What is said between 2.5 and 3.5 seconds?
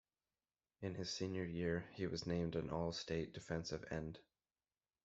an All-State